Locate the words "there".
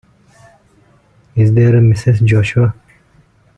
1.53-1.75